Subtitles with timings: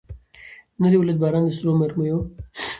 [0.81, 2.17] نه دي ولیدی باران د سرو مرمیو